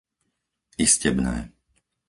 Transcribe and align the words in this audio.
Istebné 0.83 1.35